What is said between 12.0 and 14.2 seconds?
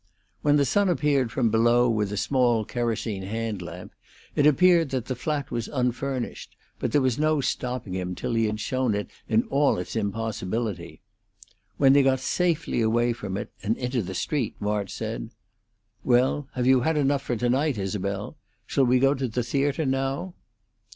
got safely away from it and into the